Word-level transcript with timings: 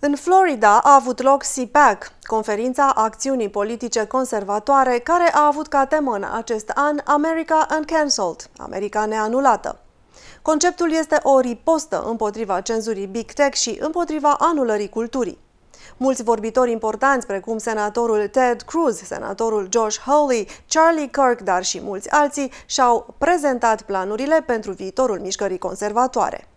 În 0.00 0.16
Florida 0.16 0.78
a 0.82 0.94
avut 0.94 1.22
loc 1.22 1.42
CPAC, 1.42 2.12
conferința 2.22 2.90
acțiunii 2.94 3.48
politice 3.48 4.06
conservatoare, 4.06 4.98
care 4.98 5.30
a 5.34 5.46
avut 5.46 5.66
ca 5.66 5.86
temă 5.86 6.14
în 6.14 6.24
acest 6.34 6.70
an 6.74 6.98
America 7.04 7.66
Uncancelled, 7.76 8.50
America 8.56 9.04
neanulată. 9.04 9.78
Conceptul 10.42 10.92
este 10.92 11.20
o 11.22 11.40
ripostă 11.40 12.04
împotriva 12.06 12.60
cenzurii 12.60 13.06
Big 13.06 13.32
Tech 13.32 13.56
și 13.56 13.76
împotriva 13.80 14.36
anulării 14.38 14.88
culturii. 14.88 15.38
Mulți 15.96 16.22
vorbitori 16.22 16.70
importanți, 16.70 17.26
precum 17.26 17.58
senatorul 17.58 18.28
Ted 18.28 18.62
Cruz, 18.62 19.02
senatorul 19.02 19.68
Josh 19.70 19.98
Hawley, 19.98 20.48
Charlie 20.68 21.10
Kirk, 21.10 21.40
dar 21.40 21.64
și 21.64 21.80
mulți 21.80 22.10
alții, 22.10 22.52
și-au 22.66 23.14
prezentat 23.18 23.82
planurile 23.82 24.42
pentru 24.46 24.72
viitorul 24.72 25.20
mișcării 25.20 25.58
conservatoare. 25.58 26.48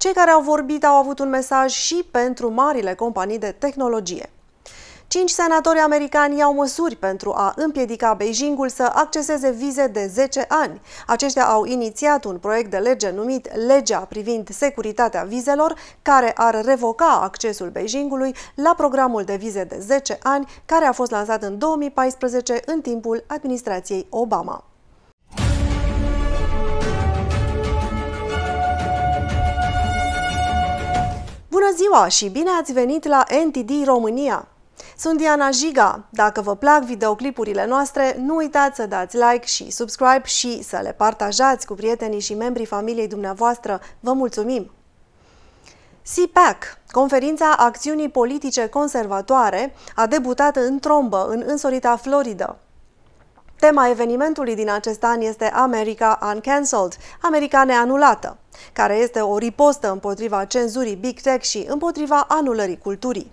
Cei 0.00 0.12
care 0.12 0.30
au 0.30 0.40
vorbit 0.40 0.84
au 0.84 0.94
avut 0.94 1.18
un 1.18 1.28
mesaj 1.28 1.72
și 1.72 2.06
pentru 2.10 2.52
marile 2.52 2.94
companii 2.94 3.38
de 3.38 3.54
tehnologie. 3.58 4.30
Cinci 5.06 5.30
senatori 5.30 5.78
americani 5.78 6.36
iau 6.38 6.54
măsuri 6.54 6.96
pentru 6.96 7.32
a 7.36 7.52
împiedica 7.56 8.14
Beijingul 8.14 8.68
să 8.68 8.82
acceseze 8.94 9.50
vize 9.50 9.86
de 9.86 10.06
10 10.06 10.44
ani. 10.48 10.80
Aceștia 11.06 11.44
au 11.46 11.64
inițiat 11.64 12.24
un 12.24 12.38
proiect 12.38 12.70
de 12.70 12.76
lege 12.76 13.10
numit 13.10 13.54
Legea 13.66 13.98
privind 13.98 14.48
securitatea 14.48 15.22
vizelor, 15.22 15.74
care 16.02 16.32
ar 16.36 16.64
revoca 16.64 17.20
accesul 17.22 17.68
Beijingului 17.70 18.34
la 18.54 18.74
programul 18.76 19.22
de 19.22 19.36
vize 19.36 19.64
de 19.64 19.78
10 19.80 20.18
ani, 20.22 20.48
care 20.66 20.84
a 20.84 20.92
fost 20.92 21.10
lansat 21.10 21.42
în 21.42 21.58
2014 21.58 22.60
în 22.66 22.80
timpul 22.80 23.24
administrației 23.26 24.06
Obama. 24.10 24.69
Bună 31.70 31.82
ziua 31.82 32.08
și 32.08 32.28
bine 32.28 32.50
ați 32.60 32.72
venit 32.72 33.06
la 33.06 33.24
NTD 33.46 33.84
România! 33.84 34.48
Sunt 34.96 35.18
Diana 35.18 35.50
Jiga. 35.50 36.04
Dacă 36.10 36.40
vă 36.40 36.56
plac 36.56 36.82
videoclipurile 36.82 37.66
noastre, 37.66 38.16
nu 38.18 38.34
uitați 38.34 38.76
să 38.76 38.86
dați 38.86 39.16
like 39.16 39.46
și 39.46 39.70
subscribe 39.70 40.22
și 40.24 40.62
să 40.62 40.80
le 40.82 40.92
partajați 40.92 41.66
cu 41.66 41.74
prietenii 41.74 42.20
și 42.20 42.34
membrii 42.34 42.66
familiei 42.66 43.08
dumneavoastră. 43.08 43.80
Vă 44.00 44.12
mulțumim! 44.12 44.70
CPAC, 46.14 46.78
Conferința 46.90 47.54
Acțiunii 47.56 48.08
Politice 48.08 48.68
Conservatoare, 48.68 49.74
a 49.94 50.06
debutat 50.06 50.56
în 50.56 50.78
trombă 50.78 51.26
în 51.28 51.42
însorita 51.46 51.96
Florida. 51.96 52.56
Tema 53.60 53.88
evenimentului 53.88 54.54
din 54.54 54.70
acest 54.70 55.04
an 55.04 55.20
este 55.20 55.44
America 55.44 56.18
Uncancelled, 56.34 56.96
America 57.20 57.64
neanulată, 57.64 58.36
care 58.72 58.94
este 58.96 59.20
o 59.20 59.38
ripostă 59.38 59.90
împotriva 59.90 60.44
cenzurii 60.44 60.94
Big 60.94 61.20
Tech 61.20 61.44
și 61.44 61.64
împotriva 61.68 62.24
anulării 62.28 62.78
culturii. 62.78 63.30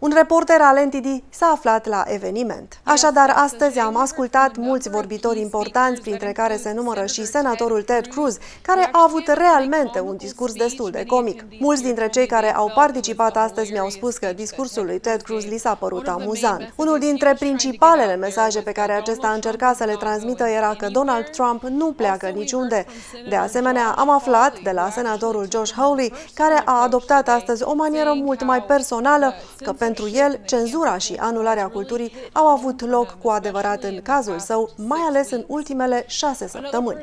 Un 0.00 0.12
reporter 0.14 0.60
al 0.60 0.84
NTD 0.86 1.22
s-a 1.28 1.46
aflat 1.54 1.86
la 1.86 2.04
eveniment. 2.06 2.80
Așadar, 2.82 3.32
astăzi 3.34 3.78
am 3.78 3.96
ascultat 3.96 4.56
mulți 4.56 4.90
vorbitori 4.90 5.40
importanți, 5.40 6.00
printre 6.00 6.32
care 6.32 6.56
se 6.56 6.72
numără 6.72 7.06
și 7.06 7.26
senatorul 7.26 7.82
Ted 7.82 8.06
Cruz, 8.06 8.38
care 8.62 8.88
a 8.92 9.02
avut 9.06 9.26
realmente 9.26 10.00
un 10.00 10.16
discurs 10.16 10.52
destul 10.52 10.90
de 10.90 11.04
comic. 11.04 11.44
Mulți 11.60 11.82
dintre 11.82 12.08
cei 12.08 12.26
care 12.26 12.54
au 12.54 12.72
participat 12.74 13.36
astăzi 13.36 13.72
mi-au 13.72 13.88
spus 13.88 14.16
că 14.16 14.32
discursul 14.32 14.84
lui 14.84 14.98
Ted 14.98 15.22
Cruz 15.22 15.44
li 15.44 15.58
s-a 15.58 15.74
părut 15.74 16.08
amuzant. 16.08 16.72
Unul 16.76 16.98
dintre 16.98 17.34
principalele 17.38 18.16
mesaje 18.16 18.60
pe 18.60 18.72
care 18.72 18.92
acesta 18.92 19.26
a 19.26 19.32
încercat 19.32 19.76
să 19.76 19.84
le 19.84 19.96
transmită 19.98 20.44
era 20.44 20.74
că 20.78 20.88
Donald 20.90 21.28
Trump 21.30 21.62
nu 21.62 21.92
pleacă 21.92 22.26
niciunde. 22.26 22.86
De 23.28 23.36
asemenea, 23.36 23.94
am 23.96 24.10
aflat 24.10 24.58
de 24.60 24.70
la 24.70 24.90
senatorul 24.90 25.48
Josh 25.50 25.72
Hawley, 25.76 26.12
care 26.34 26.62
a 26.64 26.82
adoptat 26.82 27.28
astăzi 27.28 27.62
o 27.62 27.74
manieră 27.74 28.12
mult 28.14 28.44
mai 28.44 28.62
personală, 28.62 29.34
că 29.58 29.72
pe 29.72 29.86
pentru 29.88 30.08
el, 30.18 30.40
cenzura 30.44 30.98
și 30.98 31.14
anularea 31.18 31.68
culturii 31.68 32.12
au 32.32 32.46
avut 32.46 32.80
loc 32.80 33.16
cu 33.22 33.28
adevărat 33.28 33.82
în 33.82 34.00
cazul 34.02 34.38
său, 34.38 34.70
mai 34.76 35.00
ales 35.08 35.30
în 35.30 35.44
ultimele 35.46 36.04
șase 36.06 36.48
săptămâni. 36.48 37.00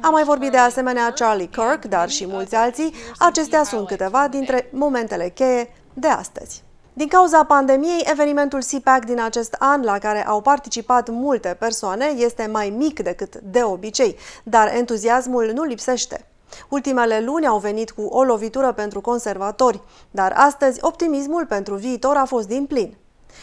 Am 0.00 0.12
mai 0.12 0.24
vorbit 0.24 0.50
de 0.50 0.56
asemenea 0.56 1.12
Charlie 1.12 1.48
Kirk, 1.48 1.84
dar 1.84 2.08
și 2.08 2.26
mulți 2.26 2.54
alții. 2.54 2.94
Acestea 3.18 3.62
sunt 3.62 3.86
câteva 3.86 4.28
dintre 4.28 4.68
momentele 4.72 5.28
cheie 5.28 5.72
de 5.94 6.06
astăzi. 6.06 6.62
Din 6.92 7.08
cauza 7.08 7.44
pandemiei, 7.44 8.06
evenimentul 8.10 8.60
CPAC 8.70 9.04
din 9.04 9.20
acest 9.20 9.56
an, 9.58 9.82
la 9.82 9.98
care 9.98 10.26
au 10.26 10.40
participat 10.40 11.08
multe 11.08 11.56
persoane, 11.58 12.04
este 12.16 12.48
mai 12.52 12.70
mic 12.76 13.02
decât 13.02 13.36
de 13.36 13.62
obicei, 13.62 14.16
dar 14.42 14.74
entuziasmul 14.74 15.50
nu 15.54 15.62
lipsește. 15.62 16.29
Ultimele 16.68 17.20
luni 17.20 17.46
au 17.46 17.58
venit 17.58 17.90
cu 17.90 18.02
o 18.02 18.22
lovitură 18.22 18.72
pentru 18.72 19.00
conservatori, 19.00 19.80
dar 20.10 20.32
astăzi 20.36 20.78
optimismul 20.82 21.46
pentru 21.46 21.74
viitor 21.74 22.16
a 22.16 22.24
fost 22.24 22.48
din 22.48 22.66
plin. 22.66 22.96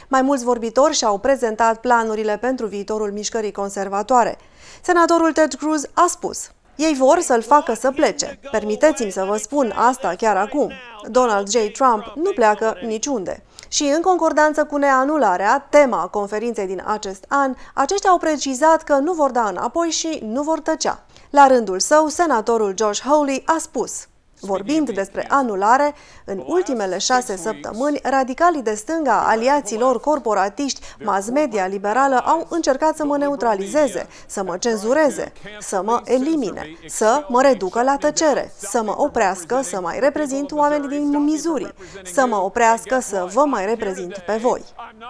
Mai 0.07 0.22
mulți 0.22 0.44
vorbitori 0.44 0.95
și-au 0.95 1.17
prezentat 1.17 1.79
planurile 1.79 2.38
pentru 2.38 2.66
viitorul 2.66 3.11
mișcării 3.11 3.51
conservatoare. 3.51 4.38
Senatorul 4.81 5.31
Ted 5.31 5.53
Cruz 5.53 5.85
a 5.94 6.05
spus 6.07 6.51
ei 6.78 6.94
vor 6.94 7.19
să-l 7.19 7.41
facă 7.41 7.73
să 7.73 7.91
plece. 7.91 8.39
Permiteți-mi 8.51 9.11
să 9.11 9.23
vă 9.23 9.38
spun 9.38 9.73
asta 9.75 10.13
chiar 10.17 10.38
acum. 10.38 10.72
Donald 11.09 11.49
J. 11.49 11.55
Trump 11.72 12.13
nu 12.16 12.31
pleacă 12.31 12.78
niciunde. 12.85 13.44
Și 13.67 13.83
în 13.95 14.01
concordanță 14.01 14.66
cu 14.66 14.78
neanularea, 14.78 15.67
tema 15.69 16.07
conferinței 16.07 16.67
din 16.67 16.83
acest 16.85 17.25
an, 17.28 17.53
aceștia 17.73 18.09
au 18.09 18.17
precizat 18.17 18.83
că 18.83 18.94
nu 18.94 19.13
vor 19.13 19.31
da 19.31 19.47
înapoi 19.47 19.89
și 19.89 20.19
nu 20.23 20.41
vor 20.41 20.59
tăcea. 20.59 21.03
La 21.29 21.47
rândul 21.47 21.79
său, 21.79 22.07
senatorul 22.07 22.73
Josh 22.78 23.01
Hawley 23.01 23.44
a 23.45 23.57
spus 23.59 24.07
Vorbind 24.40 24.90
despre 24.90 25.25
anulare, 25.30 25.94
în 26.25 26.44
ultimele 26.46 26.98
șase 26.98 27.38
săptămâni, 27.38 28.00
radicalii 28.03 28.62
de 28.62 28.74
stânga, 28.74 29.24
aliaților 29.28 30.00
corporatiști, 30.00 30.81
mass 31.03 31.30
media 31.30 31.68
liberală 31.68 32.16
au 32.16 32.47
încercat 32.50 32.96
să 32.96 33.06
mă 33.06 33.18
neutralizeze, 33.18 34.08
să 34.28 34.44
mă 34.44 34.58
cenzureze, 34.58 35.31
să 35.59 35.81
mă 35.84 36.02
elimine, 36.03 36.78
să 36.88 37.26
mă 37.28 37.42
reducă 37.42 37.81
la 37.81 37.96
tăcere, 37.97 38.52
să 38.58 38.81
mă 38.84 38.94
oprească 38.97 39.62
să 39.64 39.81
mai 39.81 40.00
reprezint 40.00 40.52
oamenii 40.52 40.88
din 40.88 41.24
Missouri, 41.24 41.74
să 42.14 42.26
mă 42.26 42.36
oprească 42.36 43.00
să 43.00 43.30
vă 43.34 43.46
mai 43.46 43.66
reprezint 43.66 44.18
pe 44.18 44.38
voi. 44.42 44.64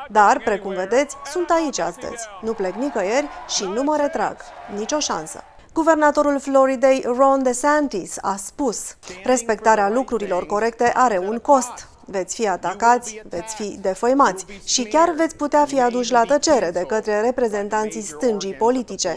Dar, 0.09 0.41
precum 0.43 0.73
vedeți, 0.73 1.15
sunt 1.31 1.49
aici 1.49 1.79
astăzi. 1.79 2.27
Nu 2.41 2.53
plec 2.53 2.75
nicăieri 2.75 3.27
și 3.47 3.63
nu 3.63 3.83
mă 3.83 3.95
retrag. 3.99 4.35
Nicio 4.75 4.99
șansă. 4.99 5.43
Guvernatorul 5.77 6.39
Floridei 6.39 7.01
Ron 7.05 7.43
DeSantis 7.43 8.17
a 8.21 8.35
spus, 8.37 8.97
respectarea 9.23 9.89
lucrurilor 9.89 10.45
corecte 10.45 10.91
are 10.95 11.17
un 11.17 11.39
cost. 11.39 11.96
Veți 12.09 12.35
fi 12.35 12.47
atacați, 12.47 13.21
veți 13.29 13.55
fi 13.55 13.77
defăimați 13.81 14.45
și 14.63 14.83
chiar 14.83 15.13
veți 15.15 15.35
putea 15.35 15.65
fi 15.65 15.81
aduși 15.81 16.11
la 16.11 16.23
tăcere 16.23 16.71
de 16.71 16.83
către 16.87 17.21
reprezentanții 17.21 18.01
stângii 18.01 18.53
politice. 18.53 19.15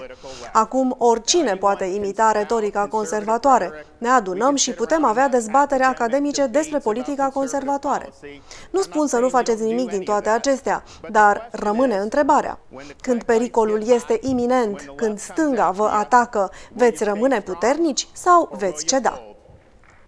Acum, 0.52 0.94
oricine 0.98 1.56
poate 1.56 1.84
imita 1.84 2.30
retorica 2.30 2.86
conservatoare. 2.86 3.70
Ne 3.98 4.08
adunăm 4.08 4.54
și 4.54 4.70
putem 4.70 5.04
avea 5.04 5.28
dezbatere 5.28 5.84
academice 5.84 6.46
despre 6.46 6.78
politica 6.78 7.28
conservatoare. 7.28 8.12
Nu 8.70 8.80
spun 8.80 9.06
să 9.06 9.18
nu 9.18 9.28
faceți 9.28 9.62
nimic 9.62 9.90
din 9.90 10.02
toate 10.02 10.28
acestea, 10.28 10.82
dar 11.10 11.48
rămâne 11.52 11.96
întrebarea. 11.96 12.58
Când 13.00 13.22
pericolul 13.22 13.88
este 13.88 14.18
iminent, 14.22 14.92
când 14.96 15.18
stânga 15.18 15.70
vă 15.70 15.86
atacă, 15.86 16.50
veți 16.72 17.04
rămâne 17.04 17.40
puternici 17.40 18.08
sau 18.12 18.48
veți 18.58 18.84
ceda? 18.84 19.29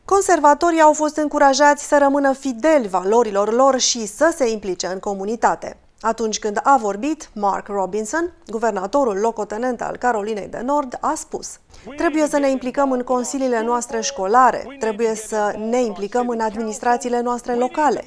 Conservatorii 0.04 0.80
au 0.80 0.92
fost 0.92 1.16
încurajați 1.16 1.84
să 1.84 1.98
rămână 1.98 2.32
fideli 2.32 2.88
valorilor 2.88 3.52
lor 3.52 3.78
și 3.78 4.06
să 4.06 4.32
se 4.36 4.50
implice 4.50 4.86
în 4.86 4.98
comunitate. 4.98 5.76
Atunci 6.00 6.38
când 6.38 6.60
a 6.62 6.76
vorbit, 6.76 7.30
Mark 7.34 7.66
Robinson, 7.66 8.32
guvernatorul 8.46 9.16
locotenent 9.16 9.82
al 9.82 9.96
Carolinei 9.96 10.46
de 10.46 10.60
Nord, 10.64 10.98
a 11.00 11.14
spus 11.16 11.58
Trebuie 11.96 12.26
să 12.26 12.38
ne 12.38 12.50
implicăm 12.50 12.92
în 12.92 13.02
consiliile 13.02 13.62
noastre 13.62 14.00
școlare, 14.00 14.76
trebuie 14.78 15.14
să 15.14 15.54
ne 15.68 15.82
implicăm 15.82 16.28
în 16.28 16.40
administrațiile 16.40 17.20
noastre 17.20 17.54
locale. 17.54 18.04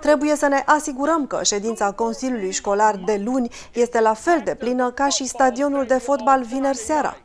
Trebuie 0.00 0.36
să 0.36 0.46
ne 0.46 0.62
asigurăm 0.66 1.26
că 1.26 1.42
ședința 1.42 1.92
Consiliului 1.92 2.52
Școlar 2.52 2.96
de 2.96 3.20
luni 3.24 3.48
este 3.72 4.00
la 4.00 4.14
fel 4.14 4.40
de 4.44 4.54
plină 4.54 4.90
ca 4.90 5.08
și 5.08 5.26
stadionul 5.26 5.84
de 5.84 5.98
fotbal 5.98 6.42
vineri 6.42 6.76
seara. 6.76 7.16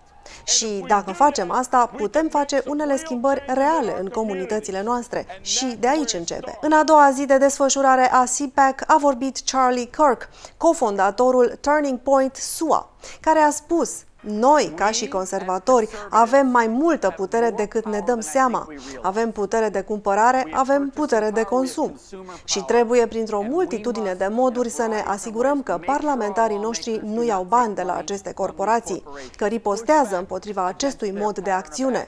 Și 0.44 0.84
dacă 0.88 1.12
facem 1.12 1.52
asta, 1.52 1.92
putem 1.98 2.28
face 2.28 2.64
unele 2.68 2.98
schimbări 2.98 3.44
reale 3.48 4.00
în 4.00 4.08
comunitățile 4.08 4.82
noastre 4.82 5.26
și 5.42 5.66
de 5.80 5.88
aici 5.88 6.14
începe. 6.14 6.58
În 6.62 6.72
a 6.72 6.84
doua 6.84 7.12
zi 7.12 7.26
de 7.26 7.38
desfășurare 7.38 8.12
a 8.12 8.24
CPAC 8.24 8.84
a 8.88 8.98
vorbit 8.98 9.40
Charlie 9.46 9.86
Kirk, 9.86 10.30
cofondatorul 10.58 11.58
Turning 11.62 12.00
Point 12.00 12.36
SUA, 12.36 12.90
care 13.22 13.40
a 13.40 13.50
spus 13.50 14.04
Noi, 14.26 14.74
ca 14.76 14.92
și 14.92 15.08
conservatori, 15.08 15.90
avem 16.10 16.48
mai 16.48 16.68
multă 16.68 17.14
putere 17.16 17.50
decât 17.50 17.86
ne 17.88 18.00
dăm 18.06 18.20
seama. 18.20 18.68
Avem 19.02 19.32
putere 19.32 19.70
de 19.70 19.82
cumpărare, 19.82 20.48
avem 20.54 20.92
putere 20.94 21.30
de 21.30 21.44
consum. 21.44 22.00
Și 22.44 22.64
trebuie, 22.64 23.08
printr-o 23.08 23.42
multitudine 23.42 24.14
de 24.14 24.28
moduri, 24.32 24.70
să 24.70 24.86
ne 24.90 25.04
asigurăm 25.08 25.64
că 25.64 25.80
parlamentarii 25.86 26.58
noștri 26.58 27.02
nu 27.04 27.24
iau 27.24 27.44
bani 27.44 27.76
de 27.76 27.82
la 27.82 27.96
aceste 27.96 28.34
corporații, 28.34 29.04
că 29.36 29.46
ripostează 29.46 30.18
împotriva 30.18 30.66
acestui 30.66 31.14
mod 31.20 31.40
de 31.40 31.52
acțiune. 31.52 32.08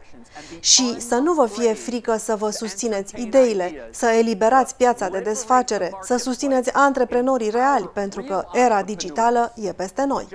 Și 0.59 1.01
să 1.01 1.15
nu 1.15 1.33
vă 1.33 1.45
fie 1.45 1.73
frică 1.73 2.17
să 2.17 2.35
vă 2.35 2.49
susțineți 2.49 3.21
ideile, 3.21 3.89
să 3.91 4.05
eliberați 4.05 4.75
piața 4.75 5.07
de 5.09 5.19
desfacere, 5.19 5.93
să 6.01 6.17
susțineți 6.17 6.73
antreprenorii 6.73 7.49
reali, 7.49 7.89
pentru 7.93 8.21
că 8.21 8.45
era 8.53 8.81
digitală 8.81 9.53
e 9.55 9.71
peste 9.71 10.05
noi. 10.05 10.27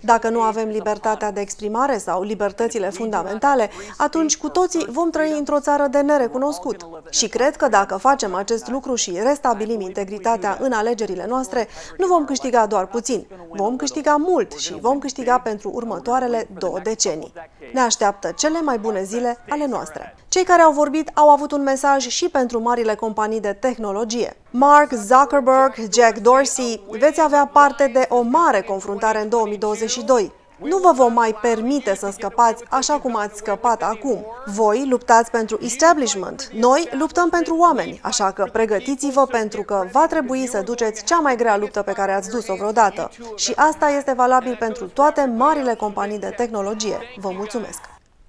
Dacă 0.00 0.28
nu 0.28 0.40
avem 0.40 0.68
libertatea 1.18 1.30
de 1.32 1.40
exprimare 1.40 1.98
sau 1.98 2.22
libertățile 2.22 2.90
fundamentale, 2.90 3.70
atunci 3.96 4.36
cu 4.36 4.48
toții 4.48 4.86
vom 4.88 5.10
trăi 5.10 5.34
într-o 5.38 5.60
țară 5.60 5.86
de 5.86 6.00
nerecunoscut. 6.00 6.86
Și 7.10 7.28
cred 7.28 7.56
că 7.56 7.68
dacă 7.68 7.96
facem 7.96 8.34
acest 8.34 8.68
lucru 8.68 8.94
și 8.94 9.18
restabilim 9.22 9.80
integritatea 9.80 10.58
în 10.60 10.72
alegerile 10.72 11.26
noastre, 11.28 11.68
nu 11.98 12.06
vom 12.06 12.24
câștiga 12.24 12.66
doar 12.66 12.86
puțin, 12.86 13.26
vom 13.50 13.76
câștiga 13.76 14.16
mult 14.16 14.52
și 14.52 14.80
vom 14.80 14.98
câștiga 14.98 15.38
pentru 15.38 15.70
următoarele 15.74 16.48
două 16.58 16.78
decenii. 16.82 17.32
Ne 17.72 17.80
așteaptă 17.80 18.32
cele 18.36 18.60
mai 18.60 18.78
bune 18.78 19.02
zile 19.02 19.38
ale 19.48 19.66
noastre. 19.66 20.14
Cei 20.28 20.44
care 20.44 20.62
au 20.62 20.72
vorbit 20.72 21.10
au 21.14 21.28
avut 21.28 21.52
un 21.52 21.62
mesaj 21.62 22.06
și 22.06 22.28
pentru 22.28 22.60
marile 22.60 22.94
companii 22.94 23.40
de 23.40 23.52
tehnologie. 23.52 24.36
Mark 24.50 24.92
Zuckerberg, 24.92 25.74
Jack 25.92 26.18
Dorsey, 26.18 26.80
veți 26.90 27.20
avea 27.20 27.50
parte 27.52 27.90
de 27.92 28.06
o 28.08 28.20
mare 28.22 28.60
confruntare 28.60 29.22
în 29.22 29.28
2022. 29.28 30.32
Nu 30.62 30.78
vă 30.78 30.92
vom 30.94 31.12
mai 31.12 31.38
permite 31.42 31.94
să 31.94 32.10
scăpați 32.12 32.64
așa 32.70 32.98
cum 32.98 33.16
ați 33.16 33.36
scăpat 33.36 33.82
acum. 33.82 34.24
Voi 34.46 34.86
luptați 34.88 35.30
pentru 35.30 35.58
establishment, 35.62 36.50
noi 36.52 36.88
luptăm 36.98 37.28
pentru 37.28 37.56
oameni, 37.56 38.00
așa 38.02 38.30
că 38.30 38.48
pregătiți-vă 38.52 39.26
pentru 39.26 39.62
că 39.62 39.86
va 39.92 40.06
trebui 40.06 40.46
să 40.46 40.60
duceți 40.60 41.04
cea 41.04 41.18
mai 41.18 41.36
grea 41.36 41.56
luptă 41.56 41.82
pe 41.82 41.92
care 41.92 42.12
ați 42.12 42.30
dus-o 42.30 42.54
vreodată. 42.54 43.10
Și 43.36 43.52
asta 43.56 43.88
este 43.88 44.12
valabil 44.12 44.56
pentru 44.58 44.86
toate 44.86 45.32
marile 45.36 45.74
companii 45.74 46.18
de 46.18 46.34
tehnologie. 46.36 46.98
Vă 47.16 47.30
mulțumesc! 47.36 47.80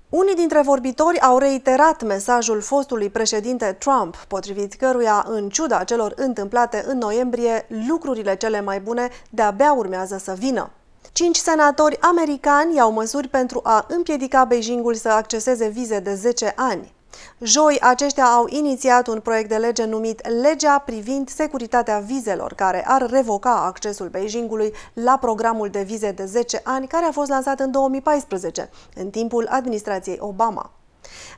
Unii 0.10 0.36
dintre 0.36 0.62
vorbitori 0.62 1.20
au 1.20 1.38
reiterat 1.38 2.04
mesajul 2.04 2.62
fostului 2.62 3.10
președinte 3.10 3.75
Trump, 3.80 4.16
potrivit 4.16 4.74
căruia, 4.74 5.25
în 5.28 5.50
ciuda 5.50 5.84
celor 5.84 6.14
întâmplate 6.16 6.84
în 6.88 6.98
noiembrie, 6.98 7.66
lucrurile 7.88 8.36
cele 8.36 8.62
mai 8.62 8.80
bune 8.80 9.10
de-abia 9.30 9.74
urmează 9.74 10.18
să 10.18 10.36
vină. 10.38 10.70
Cinci 11.12 11.38
senatori 11.38 12.00
americani 12.01 12.75
iau 12.75 12.92
măsuri 12.92 13.28
pentru 13.28 13.60
a 13.63 13.86
împiedica 13.88 14.44
Beijingul 14.44 14.94
să 14.94 15.10
acceseze 15.10 15.68
vize 15.68 16.00
de 16.00 16.13
10 16.13 16.54
ani. 16.56 16.94
Joi, 17.40 17.78
aceștia 17.81 18.24
au 18.24 18.46
inițiat 18.50 19.07
un 19.07 19.19
proiect 19.19 19.50
de 19.50 19.56
lege 19.56 19.86
numit 19.86 20.28
Legea 20.42 20.78
privind 20.78 21.30
securitatea 21.30 22.00
vizelor, 22.00 22.54
care 22.54 22.88
ar 22.88 23.10
revoca 23.10 23.66
accesul 23.66 24.07
Beijingului 24.07 24.74
la 24.94 25.18
programul 25.18 25.69
de 25.69 25.81
vize 25.81 26.12
de 26.12 26.25
10 26.25 26.62
ani, 26.63 26.88
care 26.88 27.06
a 27.06 27.12
fost 27.12 27.30
lansat 27.30 27.60
în 27.60 27.72
2014, 27.72 28.69
în 28.96 29.10
timpul 29.10 29.48
administrației 29.50 30.18
Obama. 30.19 30.72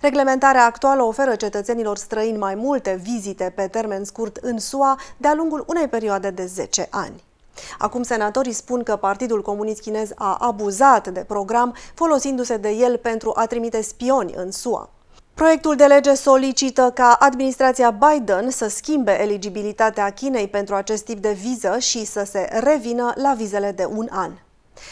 Reglementarea 0.01 0.65
actuală 0.65 1.03
oferă 1.03 1.35
cetățenilor 1.35 1.97
străini 1.97 2.37
mai 2.37 2.55
multe 2.55 2.99
vizite 3.03 3.53
pe 3.55 3.67
termen 3.67 4.03
scurt 4.03 4.37
în 4.37 4.59
SUA 4.59 4.99
de-a 5.17 5.33
lungul 5.33 5.63
unei 5.67 5.87
perioade 5.87 6.29
de 6.29 6.45
10 6.45 6.87
ani. 6.91 7.23
Acum 7.77 8.03
senatorii 8.03 8.53
spun 8.53 8.83
că 8.83 8.95
Partidul 8.95 9.41
Comunist 9.41 9.81
Chinez 9.81 10.09
a 10.15 10.37
abuzat 10.39 11.07
de 11.07 11.23
program 11.27 11.75
folosindu-se 11.93 12.57
de 12.57 12.69
el 12.69 12.97
pentru 12.97 13.31
a 13.35 13.45
trimite 13.45 13.81
spioni 13.81 14.33
în 14.35 14.51
SUA. 14.51 14.89
Proiectul 15.33 15.75
de 15.75 15.85
lege 15.85 16.13
solicită 16.13 16.91
ca 16.93 17.17
administrația 17.19 17.91
Biden 17.91 18.49
să 18.49 18.69
schimbe 18.69 19.21
eligibilitatea 19.21 20.09
Chinei 20.09 20.47
pentru 20.47 20.75
acest 20.75 21.03
tip 21.03 21.17
de 21.17 21.31
viză 21.31 21.77
și 21.79 22.05
să 22.05 22.23
se 22.31 22.47
revină 22.63 23.13
la 23.15 23.33
vizele 23.33 23.71
de 23.71 23.85
un 23.85 24.07
an. 24.11 24.31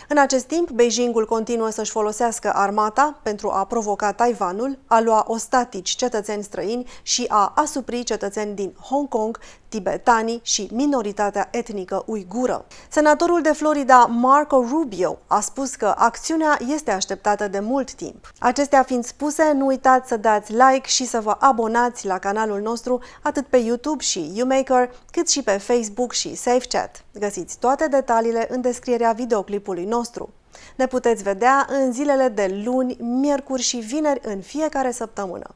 În 0.08 0.18
acest 0.18 0.46
timp, 0.46 0.70
Beijingul 0.70 1.26
continuă 1.26 1.70
să-și 1.70 1.92
folosească 1.92 2.52
armata 2.54 3.20
pentru 3.24 3.50
a 3.50 3.66
provoca 3.66 4.12
Taiwanul, 4.12 4.78
a 4.88 5.00
lua 5.00 5.24
ostatici 5.28 5.90
cetățeni 5.90 6.44
străini 6.44 6.90
și 7.02 7.26
a 7.28 7.54
asupri 7.56 8.04
cetățeni 8.04 8.56
din 8.56 8.74
Hong 8.90 9.08
Kong, 9.08 9.40
tibetanii 9.70 10.40
și 10.44 10.70
minoritatea 10.74 11.48
etnică 11.52 12.04
uigură. 12.06 12.66
Senatorul 12.90 13.42
de 13.42 13.52
Florida, 13.52 14.06
Marco 14.06 14.66
Rubio, 14.70 15.20
a 15.28 15.40
spus 15.40 15.76
că 15.76 15.94
acțiunea 15.98 16.58
este 16.76 16.92
așteptată 16.92 17.48
de 17.48 17.60
mult 17.60 17.94
timp. 17.94 18.32
Acestea 18.40 18.84
fiind 18.84 19.06
spuse, 19.06 19.52
nu 19.52 19.66
uitați 19.66 20.08
să 20.08 20.18
dați 20.18 20.52
like 20.52 20.88
și 20.88 21.06
să 21.06 21.20
vă 21.20 21.36
abonați 21.40 22.06
la 22.06 22.18
canalul 22.18 22.60
nostru 22.60 23.00
atât 23.22 23.48
pe 23.48 23.58
YouTube 23.58 24.04
și 24.04 24.32
YouMaker, 24.34 24.92
cât 25.12 25.30
și 25.30 25.44
pe 25.44 25.52
Facebook 25.52 26.12
și 26.12 26.36
SafeChat. 26.36 27.04
Găsiți 27.14 27.60
toate 27.60 27.88
detaliile 27.88 28.48
în 28.50 28.62
descrierea 28.62 29.12
videoclipului 29.12 29.79
nostru. 29.86 30.30
Ne 30.76 30.88
puteți 30.88 31.24
vedea 31.24 31.68
în 31.70 31.92
zilele 31.92 32.28
de 32.28 32.62
luni, 32.66 32.98
miercuri 33.00 33.62
și 33.62 33.78
vineri 33.78 34.20
în 34.24 34.42
fiecare 34.42 34.92
săptămână. 34.92 35.56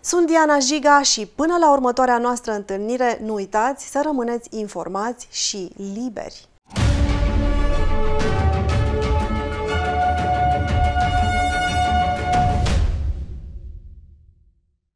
Sunt 0.00 0.26
Diana 0.26 0.58
Jiga 0.58 1.02
și 1.02 1.26
până 1.26 1.56
la 1.56 1.72
următoarea 1.72 2.18
noastră 2.18 2.52
întâlnire, 2.52 3.18
nu 3.22 3.34
uitați 3.34 3.90
să 3.90 4.00
rămâneți 4.04 4.48
informați 4.58 5.28
și 5.30 5.72
liberi. 5.76 6.48